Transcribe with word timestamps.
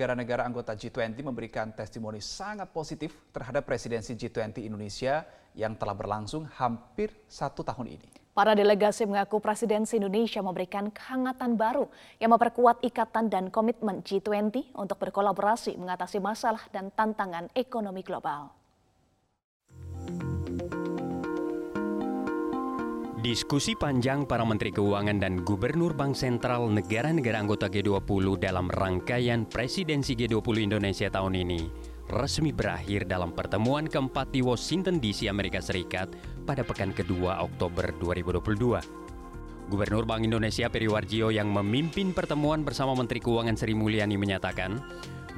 negara-negara 0.00 0.48
anggota 0.48 0.72
G20 0.72 1.20
memberikan 1.20 1.76
testimoni 1.76 2.24
sangat 2.24 2.72
positif 2.72 3.12
terhadap 3.36 3.68
presidensi 3.68 4.16
G20 4.16 4.64
Indonesia 4.64 5.28
yang 5.52 5.76
telah 5.76 5.92
berlangsung 5.92 6.48
hampir 6.56 7.12
satu 7.28 7.60
tahun 7.60 8.00
ini. 8.00 8.08
Para 8.32 8.56
delegasi 8.56 9.04
mengaku 9.04 9.44
presidensi 9.44 10.00
Indonesia 10.00 10.40
memberikan 10.40 10.88
kehangatan 10.88 11.52
baru 11.52 11.84
yang 12.16 12.32
memperkuat 12.32 12.80
ikatan 12.80 13.28
dan 13.28 13.52
komitmen 13.52 14.00
G20 14.00 14.72
untuk 14.72 14.96
berkolaborasi 14.96 15.76
mengatasi 15.76 16.16
masalah 16.16 16.64
dan 16.72 16.88
tantangan 16.88 17.52
ekonomi 17.52 18.00
global. 18.00 18.59
Diskusi 23.20 23.76
panjang 23.76 24.24
para 24.24 24.40
Menteri 24.48 24.72
Keuangan 24.72 25.20
dan 25.20 25.44
Gubernur 25.44 25.92
Bank 25.92 26.16
Sentral 26.16 26.72
negara-negara 26.72 27.36
anggota 27.36 27.68
G20 27.68 28.40
dalam 28.40 28.72
rangkaian 28.72 29.44
Presidensi 29.44 30.16
G20 30.16 30.64
Indonesia 30.64 31.04
tahun 31.12 31.36
ini 31.36 31.68
resmi 32.08 32.48
berakhir 32.48 33.04
dalam 33.04 33.36
pertemuan 33.36 33.84
keempat 33.92 34.32
di 34.32 34.40
Washington 34.40 35.04
DC, 35.04 35.28
Amerika 35.28 35.60
Serikat 35.60 36.08
pada 36.48 36.64
pekan 36.64 36.96
kedua 36.96 37.44
Oktober 37.44 37.92
2022. 38.00 39.68
Gubernur 39.68 40.08
Bank 40.08 40.24
Indonesia 40.24 40.72
Periwarjio 40.72 41.28
yang 41.28 41.52
memimpin 41.52 42.16
pertemuan 42.16 42.64
bersama 42.64 42.96
Menteri 42.96 43.20
Keuangan 43.20 43.52
Sri 43.52 43.76
Mulyani 43.76 44.16
menyatakan, 44.16 44.80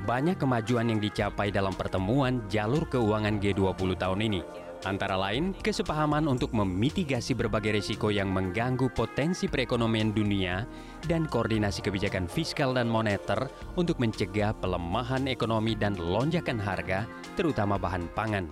banyak 0.06 0.38
kemajuan 0.38 0.86
yang 0.86 1.02
dicapai 1.02 1.50
dalam 1.50 1.74
pertemuan 1.74 2.46
jalur 2.46 2.86
keuangan 2.86 3.42
G20 3.42 3.90
tahun 3.98 4.22
ini. 4.22 4.70
Antara 4.82 5.14
lain, 5.14 5.54
kesepahaman 5.62 6.26
untuk 6.26 6.50
memitigasi 6.58 7.38
berbagai 7.38 7.78
risiko 7.78 8.10
yang 8.10 8.34
mengganggu 8.34 8.90
potensi 8.90 9.46
perekonomian 9.46 10.10
dunia 10.10 10.66
dan 11.06 11.30
koordinasi 11.30 11.86
kebijakan 11.86 12.26
fiskal 12.26 12.74
dan 12.74 12.90
moneter 12.90 13.46
untuk 13.78 14.02
mencegah 14.02 14.50
pelemahan 14.58 15.30
ekonomi 15.30 15.78
dan 15.78 15.94
lonjakan 15.94 16.58
harga, 16.58 17.06
terutama 17.38 17.78
bahan 17.78 18.10
pangan. 18.10 18.50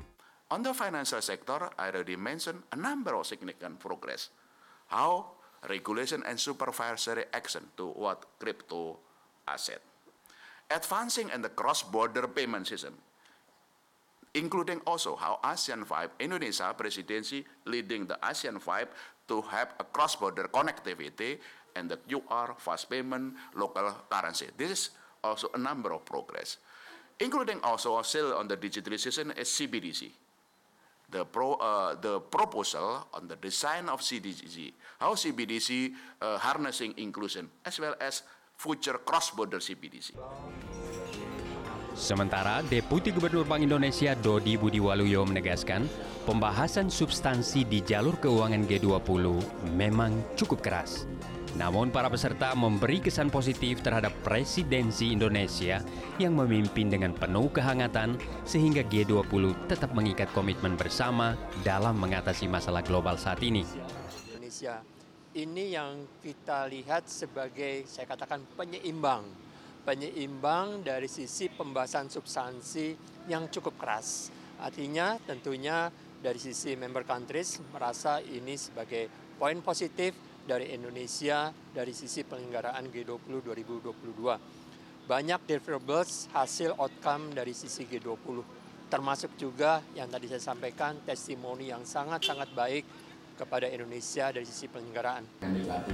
On 0.55 0.63
the 0.63 0.71
financial 0.71 1.19
sector, 1.19 1.67
I 1.75 1.91
already 1.91 2.15
mentioned 2.15 2.63
a 2.71 2.79
number 2.79 3.19
of 3.19 3.27
significant 3.27 3.83
progress. 3.83 4.31
How 4.87 5.35
regulation 5.67 6.23
and 6.23 6.39
supervisory 6.39 7.27
action 7.35 7.75
to 7.75 7.91
what 7.91 8.39
crypto 8.39 9.03
asset. 9.51 9.83
Advancing 10.71 11.35
in 11.35 11.43
the 11.43 11.51
cross-border 11.51 12.31
payment 12.31 12.71
system 12.71 12.95
including 14.35 14.81
also 14.87 15.17
how 15.17 15.39
ASEAN 15.43 15.87
5, 15.87 16.11
Indonesia 16.21 16.75
presidency 16.77 17.45
leading 17.67 18.07
the 18.07 18.19
ASEAN 18.23 18.61
5 18.61 18.89
to 19.29 19.43
have 19.43 19.75
a 19.79 19.85
cross-border 19.85 20.51
connectivity 20.53 21.39
and 21.75 21.91
the 21.91 21.97
QR, 22.09 22.59
fast 22.59 22.91
payment, 22.91 23.35
local 23.55 23.95
currency. 24.11 24.47
This 24.57 24.71
is 24.71 24.91
also 25.23 25.51
a 25.55 25.59
number 25.59 25.93
of 25.93 26.05
progress, 26.05 26.59
including 27.19 27.61
also 27.63 28.01
still 28.03 28.35
on 28.35 28.49
the 28.49 28.57
digitalization 28.57 29.37
as 29.39 29.49
CBDC. 29.49 30.11
The, 31.11 31.25
pro, 31.25 31.55
uh, 31.55 31.97
the 32.01 32.21
proposal 32.21 33.09
on 33.13 33.27
the 33.27 33.35
design 33.35 33.89
of 33.89 34.01
CBDC, 34.01 34.73
how 35.01 35.15
CBDC 35.15 35.93
uh, 36.23 36.39
harnessing 36.39 36.95
inclusion, 36.99 37.51
as 37.65 37.81
well 37.81 37.97
as 38.01 38.23
future 38.57 38.95
cross-border 38.95 39.59
CBDC. 39.59 40.15
Sementara 42.01 42.65
Deputi 42.65 43.13
Gubernur 43.13 43.45
Bank 43.45 43.61
Indonesia 43.61 44.17
Dodi 44.17 44.57
Budiwaluyo 44.57 45.21
menegaskan, 45.29 45.85
pembahasan 46.25 46.89
substansi 46.89 47.69
di 47.69 47.85
jalur 47.85 48.17
keuangan 48.17 48.65
G20 48.65 49.29
memang 49.77 50.17
cukup 50.33 50.65
keras. 50.65 51.05
Namun 51.61 51.93
para 51.93 52.09
peserta 52.09 52.57
memberi 52.57 53.05
kesan 53.05 53.29
positif 53.29 53.85
terhadap 53.85 54.17
presidensi 54.25 55.13
Indonesia 55.13 55.85
yang 56.17 56.41
memimpin 56.41 56.89
dengan 56.89 57.13
penuh 57.13 57.53
kehangatan 57.53 58.17
sehingga 58.49 58.81
G20 58.81 59.69
tetap 59.69 59.93
mengikat 59.93 60.33
komitmen 60.33 60.81
bersama 60.81 61.37
dalam 61.61 62.01
mengatasi 62.01 62.49
masalah 62.49 62.81
global 62.81 63.21
saat 63.21 63.45
ini. 63.45 63.61
Indonesia 64.33 64.81
ini 65.37 65.77
yang 65.77 66.09
kita 66.25 66.65
lihat 66.65 67.13
sebagai 67.13 67.85
saya 67.85 68.09
katakan 68.09 68.41
penyeimbang 68.57 69.50
penyeimbang 69.83 70.85
dari 70.85 71.09
sisi 71.09 71.49
pembahasan 71.49 72.13
substansi 72.13 72.95
yang 73.27 73.49
cukup 73.49 73.77
keras. 73.81 74.31
Artinya 74.61 75.17
tentunya 75.25 75.89
dari 76.21 76.37
sisi 76.37 76.77
member 76.77 77.09
countries 77.09 77.59
merasa 77.73 78.21
ini 78.21 78.57
sebagai 78.61 79.09
poin 79.41 79.59
positif 79.65 80.13
dari 80.45 80.73
Indonesia 80.77 81.49
dari 81.73 81.97
sisi 81.97 82.25
penyelenggaraan 82.25 82.93
G20 82.93 83.41
2022. 83.41 85.09
Banyak 85.09 85.41
deliverables 85.49 86.31
hasil 86.37 86.77
outcome 86.77 87.33
dari 87.33 87.57
sisi 87.57 87.89
G20 87.89 88.61
termasuk 88.91 89.39
juga 89.39 89.81
yang 89.95 90.11
tadi 90.11 90.27
saya 90.27 90.43
sampaikan 90.43 90.99
testimoni 91.07 91.71
yang 91.71 91.87
sangat-sangat 91.87 92.51
baik 92.51 92.85
kepada 93.41 93.65
Indonesia 93.73 94.29
dari 94.29 94.45
sisi 94.45 94.69
penyelenggaraan. 94.69 95.25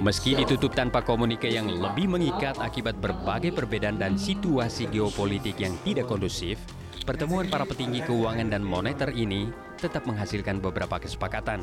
Meski 0.02 0.34
ditutup 0.34 0.74
tanpa 0.74 1.06
komunike 1.06 1.46
yang 1.46 1.70
lebih 1.70 2.10
mengikat 2.10 2.58
akibat 2.58 2.98
berbagai 2.98 3.54
perbedaan 3.54 4.02
dan 4.02 4.18
situasi 4.18 4.90
geopolitik 4.90 5.62
yang 5.62 5.78
tidak 5.86 6.10
kondusif, 6.10 6.58
pertemuan 7.06 7.46
para 7.46 7.62
petinggi 7.62 8.02
keuangan 8.02 8.50
dan 8.50 8.66
moneter 8.66 9.14
ini 9.14 9.46
tetap 9.78 10.02
menghasilkan 10.10 10.58
beberapa 10.58 10.98
kesepakatan. 10.98 11.62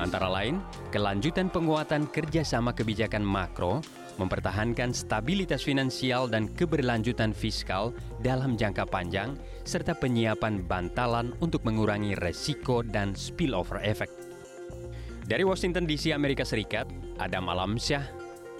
Antara 0.00 0.26
lain, 0.32 0.58
kelanjutan 0.90 1.52
penguatan 1.52 2.08
kerjasama 2.08 2.72
kebijakan 2.72 3.20
makro, 3.20 3.84
mempertahankan 4.16 4.96
stabilitas 4.96 5.60
finansial 5.60 6.24
dan 6.24 6.48
keberlanjutan 6.56 7.36
fiskal 7.36 7.92
dalam 8.24 8.56
jangka 8.56 8.88
panjang, 8.88 9.36
serta 9.68 9.92
penyiapan 9.92 10.64
bantalan 10.64 11.36
untuk 11.44 11.64
mengurangi 11.68 12.16
resiko 12.16 12.80
dan 12.80 13.12
spillover 13.12 13.80
effect. 13.84 14.29
Dari 15.30 15.46
Washington 15.46 15.86
DC, 15.86 16.10
Amerika 16.10 16.42
Serikat, 16.42 16.90
Adam 17.22 17.46
Alamsyah, 17.46 18.02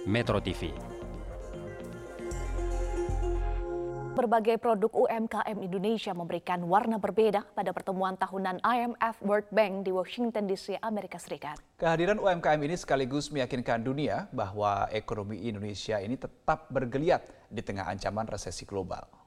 Metro 0.07 0.39
TV. 0.39 0.71
Berbagai 4.15 4.55
produk 4.55 4.87
UMKM 4.87 5.67
Indonesia 5.67 6.15
memberikan 6.15 6.63
warna 6.63 6.95
berbeda 6.95 7.43
pada 7.51 7.75
pertemuan 7.75 8.15
tahunan 8.15 8.63
IMF 8.63 9.19
World 9.19 9.51
Bank 9.51 9.83
di 9.83 9.91
Washington 9.91 10.47
DC, 10.47 10.79
Amerika 10.79 11.19
Serikat. 11.19 11.59
Kehadiran 11.75 12.15
UMKM 12.15 12.63
ini 12.63 12.79
sekaligus 12.79 13.35
meyakinkan 13.35 13.83
dunia 13.83 14.31
bahwa 14.31 14.87
ekonomi 14.95 15.43
Indonesia 15.43 15.99
ini 15.99 16.15
tetap 16.15 16.71
bergeliat 16.71 17.51
di 17.51 17.59
tengah 17.59 17.91
ancaman 17.91 18.31
resesi 18.31 18.63
global. 18.63 19.20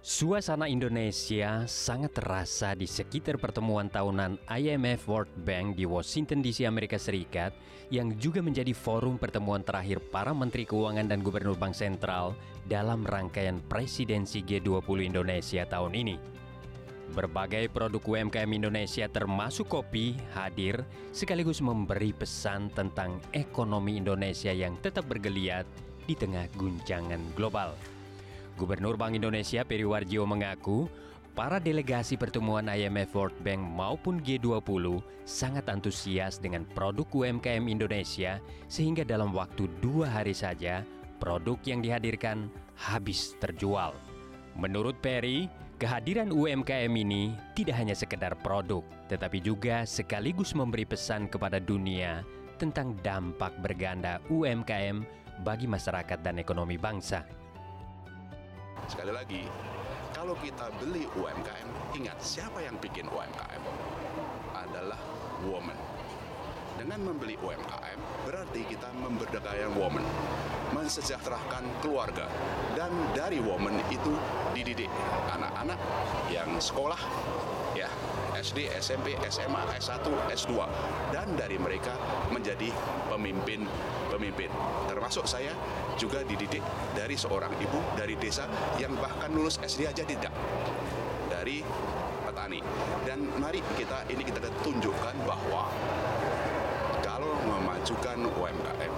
Suasana 0.00 0.64
Indonesia 0.64 1.68
sangat 1.68 2.16
terasa 2.16 2.72
di 2.72 2.88
sekitar 2.88 3.36
pertemuan 3.36 3.92
tahunan 3.92 4.40
IMF 4.48 5.04
World 5.04 5.28
Bank 5.44 5.76
di 5.76 5.84
Washington 5.84 6.40
DC, 6.40 6.64
Amerika 6.64 6.96
Serikat, 6.96 7.52
yang 7.92 8.16
juga 8.16 8.40
menjadi 8.40 8.72
forum 8.72 9.20
pertemuan 9.20 9.60
terakhir 9.60 10.00
para 10.08 10.32
Menteri 10.32 10.64
Keuangan 10.64 11.04
dan 11.04 11.20
Gubernur 11.20 11.52
Bank 11.52 11.76
Sentral 11.76 12.32
dalam 12.64 13.04
rangkaian 13.04 13.60
Presidensi 13.68 14.40
G20 14.40 15.04
Indonesia 15.04 15.68
tahun 15.68 15.92
ini. 15.92 16.16
Berbagai 17.12 17.68
produk 17.68 18.00
UMKM 18.00 18.56
Indonesia 18.56 19.04
termasuk 19.04 19.68
kopi 19.68 20.16
hadir 20.32 20.80
sekaligus 21.12 21.60
memberi 21.60 22.16
pesan 22.16 22.72
tentang 22.72 23.20
ekonomi 23.36 24.00
Indonesia 24.00 24.48
yang 24.48 24.80
tetap 24.80 25.04
bergeliat 25.12 25.68
di 26.08 26.16
tengah 26.16 26.48
guncangan 26.56 27.20
global. 27.36 27.76
Gubernur 28.58 28.98
Bank 28.98 29.18
Indonesia 29.18 29.62
Peri 29.62 29.86
Warjio 29.86 30.24
mengaku, 30.24 30.90
para 31.34 31.62
delegasi 31.62 32.18
pertemuan 32.18 32.66
IMF 32.66 33.14
World 33.14 33.38
Bank 33.40 33.62
maupun 33.62 34.18
G20 34.20 35.00
sangat 35.24 35.70
antusias 35.70 36.42
dengan 36.42 36.66
produk 36.74 37.06
UMKM 37.06 37.64
Indonesia 37.70 38.42
sehingga 38.66 39.06
dalam 39.06 39.30
waktu 39.30 39.70
dua 39.78 40.10
hari 40.10 40.34
saja 40.34 40.82
produk 41.22 41.60
yang 41.68 41.80
dihadirkan 41.84 42.50
habis 42.74 43.36
terjual. 43.38 43.94
Menurut 44.58 44.98
Peri, 44.98 45.46
kehadiran 45.78 46.34
UMKM 46.34 46.90
ini 46.90 47.36
tidak 47.54 47.78
hanya 47.78 47.94
sekedar 47.94 48.34
produk, 48.42 48.82
tetapi 49.06 49.38
juga 49.38 49.86
sekaligus 49.86 50.56
memberi 50.56 50.84
pesan 50.84 51.30
kepada 51.30 51.62
dunia 51.62 52.26
tentang 52.60 52.98
dampak 53.00 53.54
berganda 53.64 54.20
UMKM 54.28 55.06
bagi 55.40 55.64
masyarakat 55.64 56.20
dan 56.20 56.36
ekonomi 56.36 56.76
bangsa. 56.76 57.24
Sekali 58.86 59.12
lagi, 59.12 59.42
kalau 60.16 60.36
kita 60.40 60.70
beli 60.80 61.04
UMKM, 61.16 61.96
ingat 61.96 62.16
siapa 62.20 62.60
yang 62.64 62.76
bikin 62.80 63.08
UMKM? 63.08 63.62
Adalah 64.56 65.00
woman. 65.44 65.76
Dengan 66.80 67.12
membeli 67.12 67.36
UMKM, 67.36 68.00
berarti 68.24 68.64
kita 68.64 68.88
memberdayakan 68.96 69.76
woman, 69.76 70.04
mensejahterakan 70.72 71.64
keluarga. 71.84 72.24
Dan 72.72 72.88
dari 73.12 73.36
woman 73.36 73.76
itu 73.92 74.16
dididik 74.56 74.88
anak-anak 75.28 75.76
yang 76.32 76.48
sekolah, 76.56 77.00
SD, 78.40 78.72
SMP, 78.80 79.14
SMA, 79.28 79.62
S1, 79.76 80.04
S2 80.32 80.52
dan 81.12 81.36
dari 81.36 81.60
mereka 81.60 81.92
menjadi 82.32 82.72
pemimpin-pemimpin. 83.12 84.50
Termasuk 84.88 85.28
saya 85.28 85.52
juga 86.00 86.24
dididik 86.24 86.64
dari 86.96 87.14
seorang 87.20 87.52
ibu 87.60 87.80
dari 87.94 88.16
desa 88.16 88.48
yang 88.80 88.96
bahkan 88.96 89.28
lulus 89.30 89.60
SD 89.60 89.84
aja 89.84 90.02
tidak. 90.08 90.32
Dari 91.28 91.60
petani. 92.24 92.60
Dan 93.04 93.28
mari 93.36 93.60
kita 93.76 94.08
ini 94.08 94.24
kita 94.24 94.48
tunjukkan 94.64 95.16
bahwa 95.28 95.68
kalau 97.04 97.36
memajukan 97.44 98.24
UMKM, 98.24 98.92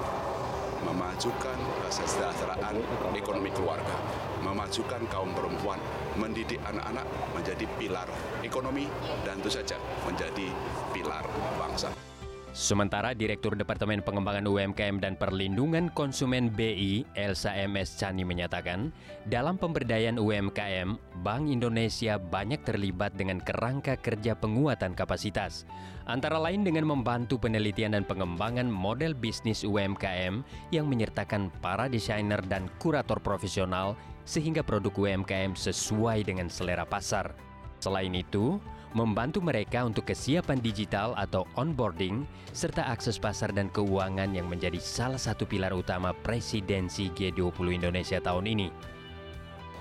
memajukan 0.82 1.58
kesejahteraan 1.86 2.76
ekonomi 3.14 3.50
keluarga, 3.54 3.96
memajukan 4.42 5.02
kaum 5.12 5.30
perempuan, 5.36 5.78
mendidik 6.18 6.58
anak-anak 6.66 7.06
menjadi 7.34 7.66
pilar 7.78 8.08
ekonomi 8.42 8.86
dan 9.22 9.42
tentu 9.42 9.58
saja 9.58 9.74
menjadi 10.06 10.46
pilar 10.94 11.26
bangsa. 11.58 12.11
Sementara 12.52 13.16
Direktur 13.16 13.56
Departemen 13.56 14.04
Pengembangan 14.04 14.44
UMKM 14.44 15.00
dan 15.00 15.16
Perlindungan 15.16 15.88
Konsumen 15.96 16.52
BI, 16.52 17.00
Elsa 17.16 17.56
MS 17.56 17.96
Chani 17.96 18.28
menyatakan, 18.28 18.92
dalam 19.24 19.56
pemberdayaan 19.56 20.20
UMKM, 20.20 21.00
Bank 21.24 21.48
Indonesia 21.48 22.20
banyak 22.20 22.60
terlibat 22.60 23.16
dengan 23.16 23.40
kerangka 23.40 23.96
kerja 23.96 24.36
penguatan 24.36 24.92
kapasitas, 24.92 25.64
antara 26.04 26.36
lain 26.36 26.60
dengan 26.60 26.92
membantu 26.92 27.40
penelitian 27.40 27.96
dan 27.96 28.04
pengembangan 28.04 28.68
model 28.68 29.16
bisnis 29.16 29.64
UMKM 29.64 30.44
yang 30.76 30.84
menyertakan 30.92 31.48
para 31.64 31.88
desainer 31.88 32.44
dan 32.52 32.68
kurator 32.76 33.16
profesional 33.16 33.96
sehingga 34.28 34.60
produk 34.60 34.92
UMKM 34.92 35.56
sesuai 35.56 36.28
dengan 36.28 36.52
selera 36.52 36.84
pasar. 36.84 37.32
Selain 37.80 38.12
itu, 38.12 38.60
membantu 38.92 39.40
mereka 39.40 39.88
untuk 39.88 40.04
kesiapan 40.04 40.60
digital 40.60 41.16
atau 41.16 41.48
onboarding, 41.56 42.28
serta 42.52 42.84
akses 42.92 43.16
pasar 43.16 43.52
dan 43.56 43.72
keuangan 43.72 44.36
yang 44.36 44.48
menjadi 44.48 44.76
salah 44.76 45.20
satu 45.20 45.48
pilar 45.48 45.72
utama 45.72 46.12
presidensi 46.12 47.08
G20 47.12 47.80
Indonesia 47.80 48.20
tahun 48.20 48.44
ini. 48.52 48.68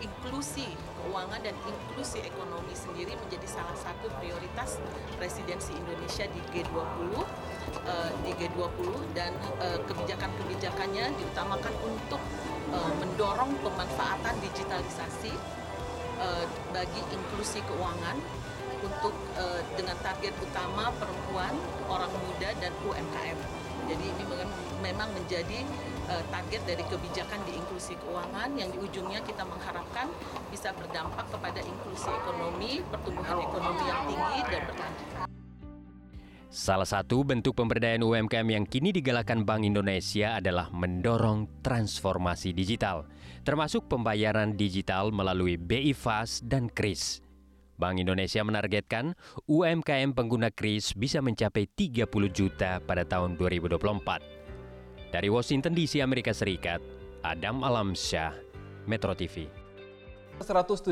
Inklusi 0.01 0.65
keuangan 1.03 1.43
dan 1.45 1.53
inklusi 1.67 2.25
ekonomi 2.25 2.73
sendiri 2.73 3.13
menjadi 3.13 3.45
salah 3.45 3.77
satu 3.77 4.09
prioritas 4.17 4.81
presidensi 5.19 5.75
Indonesia 5.77 6.25
di 6.25 6.41
G20 6.55 7.13
uh, 7.13 8.09
di 8.25 8.31
G20 8.33 8.89
dan 9.13 9.35
uh, 9.61 9.77
kebijakan-kebijakannya 9.85 11.05
diutamakan 11.21 11.73
untuk 11.85 12.21
uh, 12.73 12.93
mendorong 12.97 13.53
pemanfaatan 13.61 14.35
digitalisasi 14.39 15.59
bagi 16.69 17.01
inklusi 17.17 17.65
keuangan 17.65 18.13
untuk 18.81 19.13
uh, 19.37 19.61
dengan 19.77 19.95
target 20.01 20.33
utama 20.41 20.89
perempuan, 20.97 21.53
orang 21.87 22.11
muda 22.11 22.49
dan 22.57 22.73
UMKM. 22.85 23.37
Jadi 23.89 24.05
ini 24.05 24.23
memang 24.81 25.09
menjadi 25.13 25.65
uh, 26.09 26.23
target 26.29 26.61
dari 26.65 26.83
kebijakan 26.85 27.39
di 27.45 27.57
inklusi 27.57 27.97
keuangan 27.97 28.49
yang 28.57 28.69
di 28.69 28.77
ujungnya 28.81 29.21
kita 29.25 29.45
mengharapkan 29.45 30.09
bisa 30.49 30.73
berdampak 30.75 31.25
kepada 31.29 31.59
inklusi 31.61 32.09
ekonomi, 32.09 32.81
pertumbuhan 32.89 33.37
ekonomi 33.41 33.83
yang 33.85 34.01
tinggi 34.09 34.39
dan 34.49 34.61
berkelanjutan. 34.69 35.25
Salah 36.51 36.83
satu 36.83 37.23
bentuk 37.23 37.55
pemberdayaan 37.55 38.03
UMKM 38.03 38.43
yang 38.43 38.65
kini 38.67 38.91
digalakkan 38.91 39.47
Bank 39.47 39.63
Indonesia 39.63 40.35
adalah 40.35 40.67
mendorong 40.75 41.63
transformasi 41.63 42.51
digital, 42.51 43.07
termasuk 43.47 43.87
pembayaran 43.87 44.59
digital 44.59 45.15
melalui 45.15 45.55
BI 45.55 45.95
Fast 45.95 46.43
dan 46.51 46.67
KRIS. 46.67 47.30
Bank 47.79 47.99
Indonesia 48.01 48.41
menargetkan 48.43 49.13
UMKM 49.45 50.15
pengguna 50.15 50.49
KRIS 50.51 50.95
bisa 50.95 51.19
mencapai 51.19 51.69
30 51.69 52.07
juta 52.31 52.83
pada 52.83 53.03
tahun 53.03 53.35
2024. 53.35 55.11
Dari 55.11 55.27
Washington 55.27 55.75
DC, 55.75 55.99
Amerika 55.99 56.31
Serikat, 56.31 56.79
Adam 57.21 57.61
Alamsyah, 57.61 58.31
Metro 58.87 59.11
TV. 59.11 59.51
174 60.41 60.89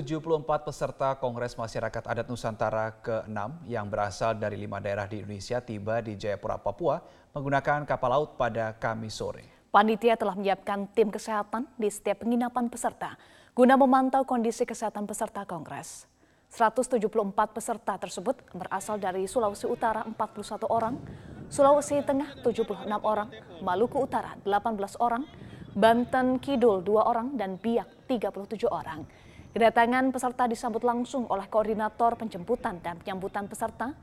peserta 0.61 1.17
Kongres 1.17 1.57
Masyarakat 1.57 2.03
Adat 2.05 2.29
Nusantara 2.29 2.93
ke-6 3.01 3.65
yang 3.65 3.89
berasal 3.89 4.37
dari 4.37 4.61
lima 4.61 4.77
daerah 4.77 5.09
di 5.09 5.25
Indonesia 5.25 5.57
tiba 5.57 6.05
di 6.05 6.13
Jayapura, 6.13 6.61
Papua 6.61 7.01
menggunakan 7.33 7.87
kapal 7.89 8.13
laut 8.13 8.37
pada 8.37 8.77
Kamis 8.77 9.17
sore. 9.17 9.45
Panitia 9.73 10.17
telah 10.17 10.37
menyiapkan 10.37 10.89
tim 10.93 11.09
kesehatan 11.09 11.65
di 11.77 11.89
setiap 11.89 12.25
penginapan 12.25 12.69
peserta 12.69 13.17
guna 13.57 13.75
memantau 13.75 14.23
kondisi 14.23 14.63
kesehatan 14.63 15.03
peserta 15.03 15.43
Kongres. 15.43 16.07
174 16.49 17.05
peserta 17.53 17.93
tersebut 18.01 18.41
berasal 18.57 18.97
dari 18.97 19.29
Sulawesi 19.29 19.69
Utara 19.69 20.01
41 20.01 20.65
orang, 20.65 20.97
Sulawesi 21.45 22.01
Tengah 22.01 22.41
76 22.41 22.89
orang, 23.05 23.29
Maluku 23.61 24.01
Utara 24.01 24.33
18 24.41 24.97
orang, 24.97 25.29
Banten 25.77 26.41
Kidul 26.41 26.81
2 26.81 27.05
orang, 27.05 27.37
dan 27.37 27.61
Biak 27.61 28.09
37 28.09 28.65
orang. 28.65 29.05
Kedatangan 29.53 30.09
peserta 30.09 30.49
disambut 30.49 30.81
langsung 30.81 31.29
oleh 31.29 31.45
Koordinator 31.45 32.17
Penjemputan 32.17 32.81
dan 32.81 32.97
Penyambutan 32.97 33.45
Peserta 33.45 33.93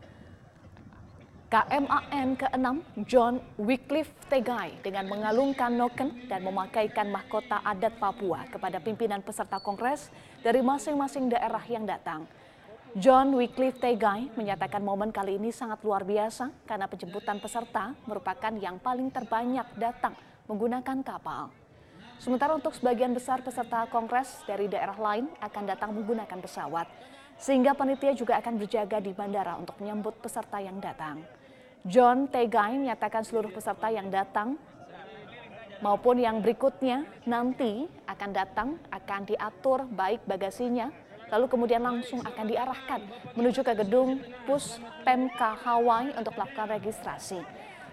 KMAN 1.56 2.36
ke-6 2.36 2.68
John 3.08 3.40
Wycliffe 3.56 4.12
Tegai 4.28 4.76
dengan 4.84 5.08
mengalungkan 5.08 5.72
noken 5.72 6.28
dan 6.28 6.44
memakaikan 6.44 7.08
mahkota 7.08 7.64
adat 7.64 7.96
Papua 7.96 8.44
kepada 8.52 8.76
pimpinan 8.76 9.24
peserta 9.24 9.56
kongres 9.56 10.12
dari 10.44 10.60
masing-masing 10.60 11.32
daerah 11.32 11.64
yang 11.64 11.88
datang. 11.88 12.28
John 12.92 13.32
Wycliffe 13.32 13.80
Tegai 13.80 14.28
menyatakan 14.36 14.84
momen 14.84 15.08
kali 15.08 15.40
ini 15.40 15.48
sangat 15.48 15.80
luar 15.80 16.04
biasa 16.04 16.52
karena 16.68 16.92
penjemputan 16.92 17.40
peserta 17.40 17.96
merupakan 18.04 18.52
yang 18.60 18.76
paling 18.76 19.08
terbanyak 19.08 19.64
datang 19.80 20.12
menggunakan 20.52 21.00
kapal. 21.00 21.48
Sementara 22.20 22.52
untuk 22.52 22.76
sebagian 22.76 23.16
besar 23.16 23.40
peserta 23.40 23.88
kongres 23.88 24.44
dari 24.44 24.68
daerah 24.68 25.00
lain 25.00 25.24
akan 25.40 25.64
datang 25.64 25.96
menggunakan 25.96 26.36
pesawat, 26.36 26.84
sehingga 27.40 27.72
panitia 27.72 28.12
juga 28.12 28.36
akan 28.44 28.60
berjaga 28.60 29.00
di 29.00 29.16
bandara 29.16 29.56
untuk 29.56 29.80
menyambut 29.80 30.20
peserta 30.20 30.60
yang 30.60 30.76
datang. 30.84 31.24
John 31.86 32.26
Tegai 32.26 32.74
menyatakan 32.74 33.22
seluruh 33.22 33.54
peserta 33.54 33.86
yang 33.86 34.10
datang 34.10 34.58
maupun 35.78 36.18
yang 36.18 36.42
berikutnya 36.42 37.06
nanti 37.30 37.86
akan 38.10 38.30
datang 38.34 38.68
akan 38.90 39.20
diatur 39.22 39.86
baik 39.86 40.26
bagasinya 40.26 40.90
lalu 41.30 41.46
kemudian 41.46 41.82
langsung 41.82 42.18
akan 42.26 42.44
diarahkan 42.50 43.00
menuju 43.38 43.62
ke 43.62 43.72
gedung 43.86 44.18
Pus 44.50 44.82
Pemka 45.06 45.54
Hawaii 45.62 46.10
untuk 46.18 46.34
melakukan 46.34 46.74
registrasi. 46.74 47.42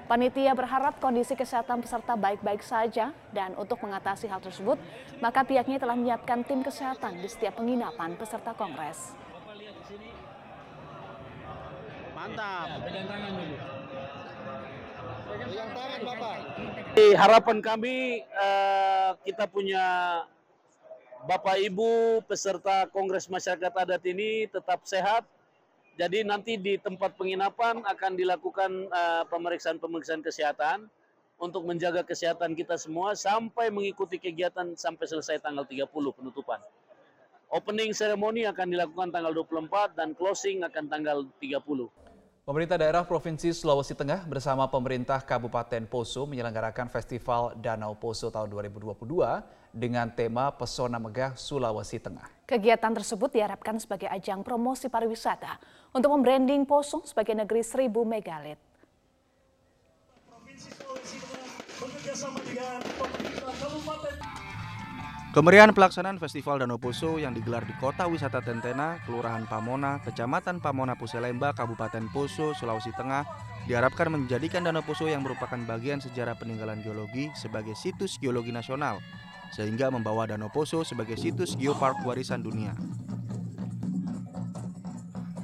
Panitia 0.10 0.58
berharap 0.58 1.00
kondisi 1.00 1.38
kesehatan 1.38 1.86
peserta 1.86 2.18
baik-baik 2.18 2.66
saja 2.66 3.16
dan 3.32 3.56
untuk 3.56 3.80
mengatasi 3.82 4.28
hal 4.28 4.44
tersebut, 4.44 4.76
maka 5.24 5.48
pihaknya 5.48 5.80
telah 5.80 5.96
menyiapkan 5.96 6.44
tim 6.44 6.60
kesehatan 6.60 7.24
di 7.24 7.30
setiap 7.32 7.58
penginapan 7.62 8.14
peserta 8.20 8.52
kongres. 8.52 9.16
Mantap. 12.14 12.68
Pegang 12.88 13.08
tangan 13.10 13.32
dulu. 13.36 13.83
Bapak. 16.04 16.38
Harapan 16.94 17.58
kami 17.64 18.22
uh, 18.36 19.16
kita 19.24 19.48
punya 19.48 19.84
Bapak 21.24 21.56
Ibu 21.58 22.22
peserta 22.28 22.86
Kongres 22.92 23.32
Masyarakat 23.32 23.72
Adat 23.72 24.04
ini 24.04 24.46
tetap 24.52 24.84
sehat. 24.84 25.24
Jadi 25.96 26.26
nanti 26.26 26.58
di 26.58 26.76
tempat 26.82 27.14
penginapan 27.16 27.86
akan 27.86 28.18
dilakukan 28.18 28.90
pemeriksaan-pemeriksaan 29.30 30.22
uh, 30.22 30.26
kesehatan 30.26 30.90
untuk 31.38 31.66
menjaga 31.66 32.02
kesehatan 32.02 32.58
kita 32.58 32.78
semua 32.82 33.14
sampai 33.14 33.70
mengikuti 33.70 34.18
kegiatan 34.18 34.74
sampai 34.74 35.06
selesai 35.06 35.42
tanggal 35.42 35.66
30 35.66 35.86
penutupan. 35.90 36.60
Opening 37.54 37.94
ceremony 37.94 38.50
akan 38.50 38.74
dilakukan 38.74 39.14
tanggal 39.14 39.30
24 39.46 39.94
dan 39.94 40.18
closing 40.18 40.66
akan 40.66 40.90
tanggal 40.90 41.18
30. 41.38 42.03
Pemerintah 42.44 42.76
daerah 42.76 43.08
Provinsi 43.08 43.56
Sulawesi 43.56 43.96
Tengah 43.96 44.28
bersama 44.28 44.68
pemerintah 44.68 45.24
Kabupaten 45.24 45.88
Poso 45.88 46.28
menyelenggarakan 46.28 46.92
Festival 46.92 47.56
Danau 47.56 47.96
Poso 47.96 48.28
tahun 48.28 48.52
2022 48.52 49.00
dengan 49.72 50.12
tema 50.12 50.52
Pesona 50.52 51.00
Megah 51.00 51.40
Sulawesi 51.40 52.04
Tengah. 52.04 52.28
Kegiatan 52.44 52.92
tersebut 52.92 53.32
diharapkan 53.32 53.80
sebagai 53.80 54.12
ajang 54.12 54.44
promosi 54.44 54.92
pariwisata 54.92 55.56
untuk 55.96 56.12
membranding 56.20 56.68
Poso 56.68 57.00
sebagai 57.08 57.32
negeri 57.32 57.64
seribu 57.64 58.04
megalit. 58.04 58.60
Provinsi 60.28 60.68
Sulawesi 60.76 61.24
Tengah 61.24 61.48
bekerjasama 61.80 62.44
dengan 62.44 62.84
pemerintah 63.00 63.56
Kabupaten 63.56 64.43
Kemeriahan 65.34 65.74
pelaksanaan 65.74 66.22
Festival 66.22 66.62
Danau 66.62 66.78
Poso 66.78 67.18
yang 67.18 67.34
digelar 67.34 67.66
di 67.66 67.74
Kota 67.82 68.06
Wisata 68.06 68.38
Tentena, 68.46 69.02
Kelurahan 69.02 69.50
Pamona, 69.50 69.98
Kecamatan 70.06 70.62
Pamona 70.62 70.94
Puselemba, 70.94 71.58
Kabupaten 71.58 72.06
Poso, 72.14 72.54
Sulawesi 72.54 72.94
Tengah, 72.94 73.26
diharapkan 73.66 74.14
menjadikan 74.14 74.62
Danau 74.62 74.86
Poso 74.86 75.10
yang 75.10 75.26
merupakan 75.26 75.58
bagian 75.66 75.98
sejarah 75.98 76.38
peninggalan 76.38 76.86
geologi 76.86 77.34
sebagai 77.34 77.74
situs 77.74 78.22
geologi 78.22 78.54
nasional, 78.54 79.02
sehingga 79.50 79.90
membawa 79.90 80.30
Danau 80.30 80.54
Poso 80.54 80.86
sebagai 80.86 81.18
situs 81.18 81.58
geopark 81.58 82.06
warisan 82.06 82.46
dunia. 82.46 82.78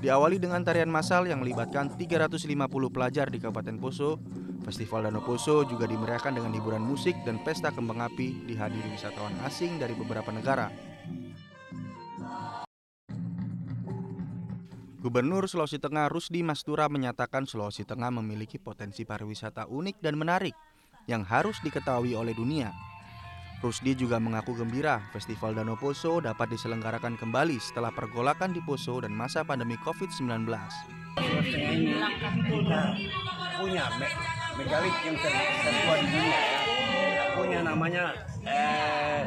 Diawali 0.06 0.38
dengan 0.38 0.62
tarian 0.62 0.94
massal 0.94 1.26
yang 1.26 1.42
melibatkan 1.42 1.90
350 1.98 2.46
pelajar 2.94 3.34
di 3.34 3.42
Kabupaten 3.42 3.82
Poso, 3.82 4.22
Festival 4.70 5.10
Danau 5.10 5.26
Poso 5.26 5.66
juga 5.66 5.90
dimeriahkan 5.90 6.30
dengan 6.30 6.54
hiburan 6.54 6.86
musik 6.86 7.18
dan 7.26 7.42
pesta 7.42 7.74
kembang 7.74 8.06
api 8.06 8.46
dihadiri 8.46 8.86
wisatawan 8.94 9.34
asing 9.42 9.82
dari 9.82 9.98
beberapa 9.98 10.30
negara. 10.30 10.70
Gubernur 15.02 15.50
Sulawesi 15.50 15.82
Tengah 15.82 16.06
Rusdi 16.14 16.46
Mastura 16.46 16.86
menyatakan 16.86 17.50
Sulawesi 17.50 17.82
Tengah 17.82 18.14
memiliki 18.14 18.62
potensi 18.62 19.10
pariwisata 19.10 19.66
unik 19.66 20.06
dan 20.06 20.14
menarik 20.22 20.54
yang 21.10 21.26
harus 21.26 21.58
diketahui 21.66 22.14
oleh 22.14 22.38
dunia. 22.38 22.70
Rusdi 23.66 23.98
juga 23.98 24.22
mengaku 24.22 24.54
gembira 24.54 25.02
Festival 25.10 25.58
Danau 25.58 25.82
Poso 25.82 26.22
dapat 26.22 26.54
diselenggarakan 26.54 27.18
kembali 27.18 27.58
setelah 27.58 27.90
pergolakan 27.90 28.54
di 28.54 28.62
Poso 28.62 29.02
dan 29.02 29.18
masa 29.18 29.42
pandemi 29.42 29.82
COVID-19. 29.82 30.46
punya 33.60 33.84
megalit 34.60 34.96
yang 35.08 35.16
ter 35.24 35.32
di 35.32 36.08
dunia 36.12 36.40
ya. 36.44 36.60
Punya 37.40 37.60
namanya 37.64 38.04
eh, 38.44 39.24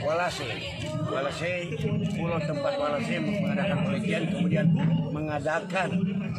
Walase. 0.00 0.48
Walase, 1.12 1.52
pulau 2.16 2.40
tempat 2.40 2.74
Walase 2.80 3.14
mengadakan 3.20 3.76
penelitian 3.84 4.22
kemudian 4.32 4.66
mengadakan 5.12 5.88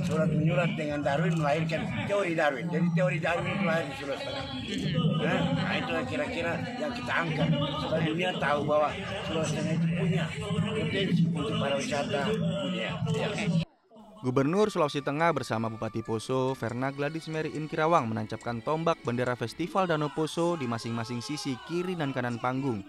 surat 0.02 0.30
menyurat 0.34 0.74
dengan 0.74 1.00
Darwin 1.06 1.38
melahirkan 1.38 1.86
teori 2.10 2.34
Darwin. 2.34 2.66
Jadi 2.74 2.88
teori 2.98 3.18
Darwin 3.22 3.54
itu 3.54 3.64
lahir 3.64 3.86
di 3.86 3.96
Sulawesi. 4.02 4.30
Nah, 5.22 5.40
nah 5.54 5.76
itu 5.78 5.92
kira-kira 6.10 6.54
yang 6.82 6.92
kita 6.92 7.14
angkat 7.14 7.50
supaya 7.80 8.02
dunia 8.02 8.30
tahu 8.42 8.60
bahwa 8.66 8.90
Sulawesi 9.30 9.54
Tengah 9.54 9.74
itu 9.78 9.88
punya 10.02 10.24
potensi 10.74 11.24
untuk 11.30 11.56
para 11.62 11.76
wisata 11.78 12.22
dunia. 12.34 12.92
Ya. 13.14 13.73
Gubernur 14.24 14.72
Sulawesi 14.72 15.04
Tengah 15.04 15.36
bersama 15.36 15.68
Bupati 15.68 16.00
Poso, 16.00 16.56
Verna 16.56 16.96
Gladys 16.96 17.28
Mary 17.28 17.52
Inkirawang 17.60 18.08
menancapkan 18.08 18.64
tombak 18.64 18.96
bendera 19.04 19.36
Festival 19.36 19.84
Danau 19.84 20.16
Poso 20.16 20.56
di 20.56 20.64
masing-masing 20.64 21.20
sisi 21.20 21.60
kiri 21.68 21.92
dan 21.92 22.16
kanan 22.16 22.40
panggung. 22.40 22.88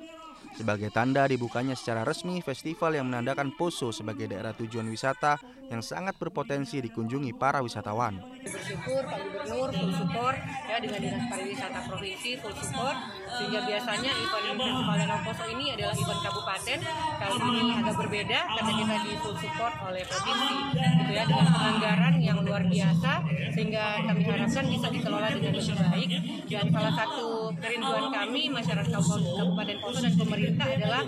Sebagai 0.55 0.95
tanda 0.95 1.27
dibukanya 1.27 1.75
secara 1.75 2.07
resmi 2.07 2.39
festival 2.39 2.95
yang 2.95 3.11
menandakan 3.11 3.51
Poso 3.59 3.91
sebagai 3.91 4.31
daerah 4.31 4.55
tujuan 4.55 4.87
wisata 4.87 5.35
yang 5.67 5.83
sangat 5.83 6.15
berpotensi 6.15 6.79
dikunjungi 6.79 7.35
para 7.35 7.59
wisatawan. 7.59 8.23
Bersyukur 8.47 9.03
Pak 9.03 9.19
Gubernur 9.19 9.69
full 9.75 9.91
support 9.91 10.39
ya 10.71 10.77
dengan 10.79 11.01
Dinas 11.03 11.25
Pariwisata 11.27 11.81
Provinsi 11.91 12.31
full 12.39 12.55
support. 12.55 12.97
Sehingga 13.35 13.61
biasanya 13.67 14.13
event 14.15 14.45
Festival 14.55 14.95
Danau 14.95 15.19
Poso 15.27 15.45
ini 15.51 15.65
adalah 15.75 15.95
event 15.99 16.21
kabupaten. 16.23 16.79
Kali 17.19 17.37
ini 17.51 17.63
agak 17.75 17.97
berbeda 17.99 18.41
karena 18.47 18.73
kita 18.79 18.95
di 19.03 19.13
full 19.19 19.37
support 19.43 19.75
oleh 19.91 20.03
provinsi 20.07 20.55
gitu 20.71 21.11
ya 21.11 21.23
dengan 21.27 21.47
penganggaran 21.51 22.15
yang 22.23 22.39
luar 22.47 22.63
biasa. 22.71 23.13
Sehingga 23.59 23.85
kami 24.07 24.23
harapkan 24.23 24.65
bisa 24.71 24.87
dikelola 24.87 25.29
dengan 25.35 25.53
lebih 25.59 25.75
baik. 25.75 26.09
Dan 26.45 26.71
salah 26.71 26.95
satu 26.95 27.51
kerinduan 27.59 28.07
kami 28.15 28.43
masyarakat 28.53 28.91
Kabupaten 28.95 29.79
Poso 29.83 29.99
dan 30.07 30.15
pemerintah 30.15 30.44
adalah 30.53 31.03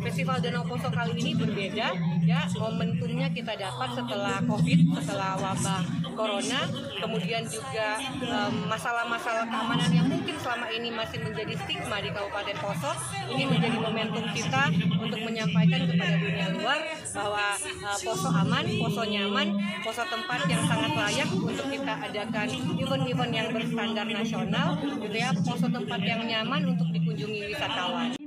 Festival 0.00 0.36
Danau 0.40 0.64
Poso 0.64 0.88
kali 0.88 1.12
ini 1.20 1.32
berbeda 1.36 1.92
ya 2.24 2.40
momentumnya 2.56 3.28
kita 3.30 3.52
dapat 3.54 3.88
setelah 3.94 4.40
Covid 4.48 4.80
setelah 4.96 5.36
wabah 5.36 5.82
Corona 6.16 6.60
kemudian 7.00 7.44
juga 7.48 8.00
masalah-masalah 8.68 9.44
um, 9.46 9.52
keamanan 9.52 9.90
yang 9.92 10.06
mungkin 10.08 10.36
selama 10.40 10.66
ini 10.72 10.88
masih 10.92 11.18
menjadi 11.20 11.54
stigma 11.64 12.00
di 12.00 12.10
Kabupaten 12.12 12.56
Poso 12.60 12.92
ini 13.30 13.44
menjadi 13.46 13.78
momentum 13.78 14.24
kita 14.32 14.62
untuk 15.00 15.20
menyampaikan 15.22 15.80
kepada 15.88 16.14
dunia 16.16 16.46
luar 16.56 16.80
bahwa 17.14 17.46
uh, 17.56 17.98
Poso 17.98 18.28
aman, 18.30 18.64
Poso 18.78 19.02
nyaman, 19.06 19.48
Poso 19.82 20.02
tempat 20.06 20.40
yang 20.46 20.62
sangat 20.68 20.92
layak 20.94 21.28
untuk 21.32 21.66
kita 21.66 21.94
adakan 21.96 22.48
event-event 22.78 23.32
yang 23.32 23.48
berstandar 23.50 24.06
nasional 24.06 24.68
gitu 24.78 25.16
ya, 25.16 25.30
Poso 25.34 25.66
tempat 25.66 26.00
yang 26.04 26.22
nyaman 26.24 26.76
untuk 26.76 26.88
dikunjungi 26.94 27.54
wisatawan. 27.54 28.19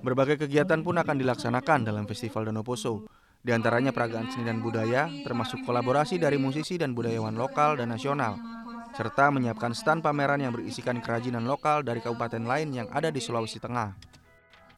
Berbagai 0.00 0.48
kegiatan 0.48 0.80
pun 0.80 0.96
akan 0.96 1.12
dilaksanakan 1.20 1.84
dalam 1.84 2.08
Festival 2.08 2.48
Danau 2.48 2.64
Poso. 2.64 3.04
Di 3.44 3.52
antaranya 3.52 3.92
peragaan 3.92 4.32
seni 4.32 4.48
dan 4.48 4.64
budaya, 4.64 5.12
termasuk 5.28 5.60
kolaborasi 5.68 6.16
dari 6.16 6.40
musisi 6.40 6.80
dan 6.80 6.96
budayawan 6.96 7.36
lokal 7.36 7.76
dan 7.76 7.92
nasional, 7.92 8.40
serta 8.96 9.28
menyiapkan 9.28 9.76
stand 9.76 10.00
pameran 10.00 10.40
yang 10.40 10.56
berisikan 10.56 11.04
kerajinan 11.04 11.44
lokal 11.44 11.84
dari 11.84 12.00
kabupaten 12.00 12.40
lain 12.40 12.72
yang 12.72 12.88
ada 12.96 13.12
di 13.12 13.20
Sulawesi 13.20 13.60
Tengah. 13.60 13.92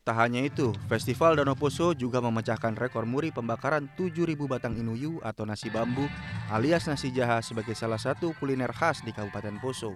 Tak 0.02 0.18
hanya 0.18 0.42
itu, 0.42 0.74
Festival 0.90 1.38
Danau 1.38 1.54
Poso 1.54 1.94
juga 1.94 2.18
memecahkan 2.18 2.74
rekor 2.74 3.06
muri 3.06 3.30
pembakaran 3.30 3.86
7.000 3.94 4.34
batang 4.50 4.74
inuyu 4.74 5.22
atau 5.22 5.46
nasi 5.46 5.70
bambu 5.70 6.10
alias 6.50 6.90
nasi 6.90 7.14
jaha 7.14 7.38
sebagai 7.38 7.78
salah 7.78 8.02
satu 8.02 8.34
kuliner 8.42 8.74
khas 8.74 9.06
di 9.06 9.14
Kabupaten 9.14 9.62
Poso. 9.62 9.94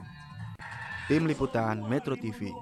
Tim 1.10 1.26
Liputan 1.26 1.82
Metro 1.90 2.14
TV 2.14 2.54